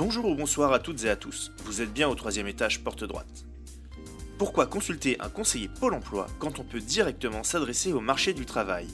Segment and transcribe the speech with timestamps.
[0.00, 3.04] Bonjour ou bonsoir à toutes et à tous, vous êtes bien au troisième étage porte
[3.04, 3.44] droite.
[4.38, 8.88] Pourquoi consulter un conseiller Pôle emploi quand on peut directement s'adresser au marché du travail?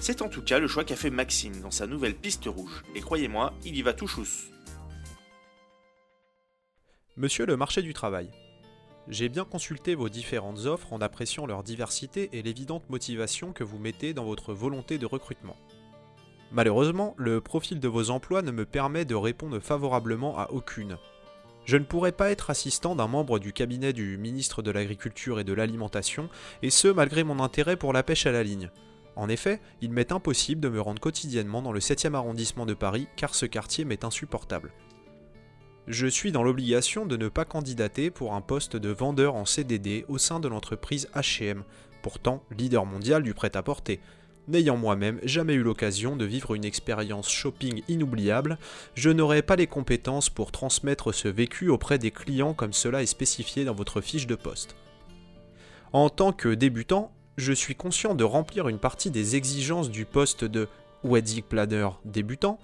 [0.00, 3.02] C'est en tout cas le choix qu'a fait Maxime dans sa nouvelle piste rouge, et
[3.02, 4.46] croyez-moi, il y va tout chousse.
[7.18, 8.30] Monsieur le marché du travail,
[9.08, 13.78] j'ai bien consulté vos différentes offres en appréciant leur diversité et l'évidente motivation que vous
[13.78, 15.58] mettez dans votre volonté de recrutement.
[16.56, 20.96] Malheureusement, le profil de vos emplois ne me permet de répondre favorablement à aucune.
[21.66, 25.44] Je ne pourrais pas être assistant d'un membre du cabinet du ministre de l'Agriculture et
[25.44, 26.30] de l'Alimentation,
[26.62, 28.70] et ce malgré mon intérêt pour la pêche à la ligne.
[29.16, 33.06] En effet, il m'est impossible de me rendre quotidiennement dans le 7e arrondissement de Paris
[33.16, 34.72] car ce quartier m'est insupportable.
[35.88, 40.06] Je suis dans l'obligation de ne pas candidater pour un poste de vendeur en CDD
[40.08, 41.64] au sein de l'entreprise HM,
[42.00, 44.00] pourtant leader mondial du prêt-à-porter,
[44.48, 48.58] N'ayant moi-même jamais eu l'occasion de vivre une expérience shopping inoubliable,
[48.94, 53.06] je n'aurai pas les compétences pour transmettre ce vécu auprès des clients comme cela est
[53.06, 54.76] spécifié dans votre fiche de poste.
[55.92, 60.44] En tant que débutant, je suis conscient de remplir une partie des exigences du poste
[60.44, 60.68] de
[61.02, 62.60] wedding planner débutant.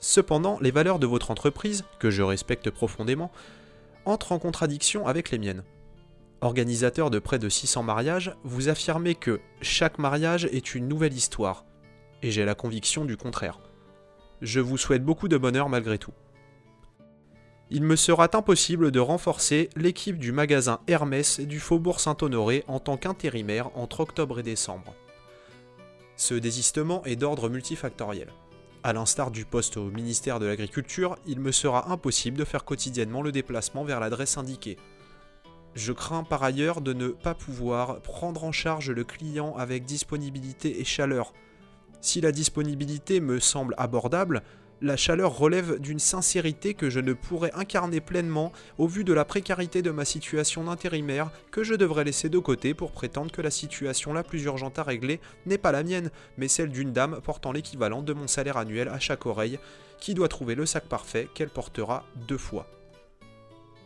[0.00, 3.30] Cependant, les valeurs de votre entreprise, que je respecte profondément,
[4.06, 5.64] entrent en contradiction avec les miennes
[6.40, 11.64] organisateur de près de 600 mariages, vous affirmez que chaque mariage est une nouvelle histoire,
[12.22, 13.60] et j'ai la conviction du contraire.
[14.42, 16.12] Je vous souhaite beaucoup de bonheur malgré tout.
[17.70, 22.96] Il me sera impossible de renforcer l'équipe du magasin Hermès du Faubourg Saint-Honoré en tant
[22.96, 24.94] qu'intérimaire entre octobre et décembre.
[26.16, 28.28] Ce désistement est d'ordre multifactoriel.
[28.82, 33.22] A l'instar du poste au ministère de l'Agriculture, il me sera impossible de faire quotidiennement
[33.22, 34.76] le déplacement vers l'adresse indiquée,
[35.74, 40.80] je crains par ailleurs de ne pas pouvoir prendre en charge le client avec disponibilité
[40.80, 41.32] et chaleur.
[42.00, 44.42] Si la disponibilité me semble abordable,
[44.82, 49.24] la chaleur relève d'une sincérité que je ne pourrais incarner pleinement au vu de la
[49.24, 53.50] précarité de ma situation d'intérimaire que je devrais laisser de côté pour prétendre que la
[53.50, 57.52] situation la plus urgente à régler n'est pas la mienne, mais celle d'une dame portant
[57.52, 59.58] l'équivalent de mon salaire annuel à chaque oreille,
[59.98, 62.66] qui doit trouver le sac parfait qu'elle portera deux fois.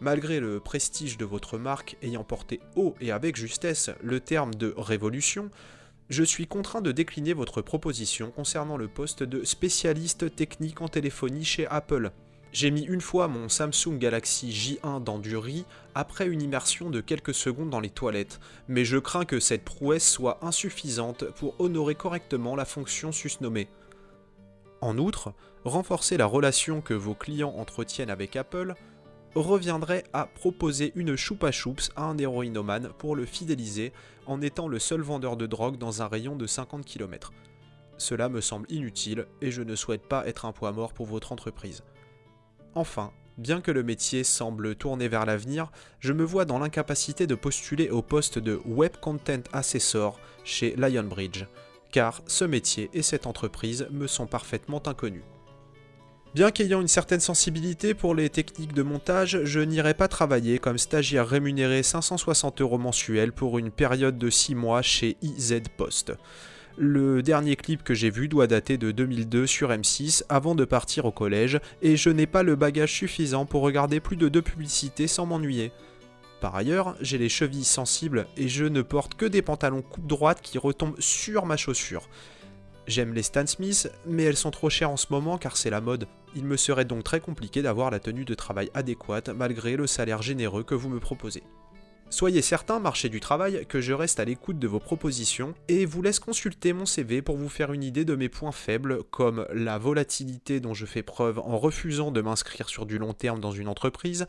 [0.00, 4.74] Malgré le prestige de votre marque ayant porté haut et avec justesse le terme de
[4.76, 5.50] révolution,
[6.10, 11.44] je suis contraint de décliner votre proposition concernant le poste de spécialiste technique en téléphonie
[11.44, 12.12] chez Apple.
[12.52, 15.64] J'ai mis une fois mon Samsung Galaxy J1 dans du riz
[15.94, 20.08] après une immersion de quelques secondes dans les toilettes, mais je crains que cette prouesse
[20.08, 23.68] soit insuffisante pour honorer correctement la fonction susnommée.
[24.80, 25.32] En outre,
[25.64, 28.74] renforcer la relation que vos clients entretiennent avec Apple
[29.40, 33.92] reviendrait à proposer une choupa choups à un héroïnomane pour le fidéliser
[34.26, 37.32] en étant le seul vendeur de drogue dans un rayon de 50 km.
[37.98, 41.32] Cela me semble inutile et je ne souhaite pas être un poids mort pour votre
[41.32, 41.82] entreprise.
[42.74, 45.70] Enfin, bien que le métier semble tourner vers l'avenir,
[46.00, 51.44] je me vois dans l'incapacité de postuler au poste de Web Content Assessor chez Lionbridge,
[51.90, 55.24] car ce métier et cette entreprise me sont parfaitement inconnus.
[56.36, 60.76] Bien qu'ayant une certaine sensibilité pour les techniques de montage, je n'irai pas travailler comme
[60.76, 66.12] stagiaire rémunéré 560 euros mensuels pour une période de 6 mois chez IZ Post.
[66.76, 71.06] Le dernier clip que j'ai vu doit dater de 2002 sur M6 avant de partir
[71.06, 75.06] au collège et je n'ai pas le bagage suffisant pour regarder plus de deux publicités
[75.06, 75.72] sans m'ennuyer.
[76.42, 80.40] Par ailleurs, j'ai les chevilles sensibles et je ne porte que des pantalons coupe droite
[80.42, 82.10] qui retombent sur ma chaussure.
[82.86, 85.80] J'aime les Stan Smith, mais elles sont trop chères en ce moment car c'est la
[85.80, 86.06] mode.
[86.36, 90.22] Il me serait donc très compliqué d'avoir la tenue de travail adéquate malgré le salaire
[90.22, 91.42] généreux que vous me proposez.
[92.08, 96.02] Soyez certain, marché du travail, que je reste à l'écoute de vos propositions et vous
[96.02, 99.78] laisse consulter mon CV pour vous faire une idée de mes points faibles comme la
[99.78, 103.66] volatilité dont je fais preuve en refusant de m'inscrire sur du long terme dans une
[103.66, 104.28] entreprise,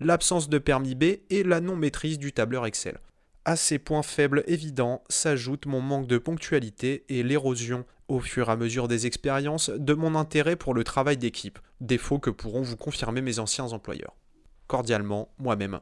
[0.00, 2.98] l'absence de permis B et la non-maîtrise du tableur Excel.
[3.46, 8.52] À ces points faibles évidents s'ajoute mon manque de ponctualité et l'érosion au fur et
[8.52, 12.76] à mesure des expériences de mon intérêt pour le travail d'équipe, défaut que pourront vous
[12.76, 14.16] confirmer mes anciens employeurs.
[14.66, 15.80] Cordialement, moi-même.